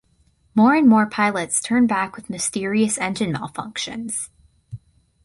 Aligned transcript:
More 0.55 0.73
and 0.73 0.89
more 0.89 1.05
pilots 1.05 1.61
turn 1.61 1.85
back 1.85 2.15
with 2.15 2.27
mysterious 2.27 2.97
engine 2.97 3.31
malfunctions. 3.33 4.29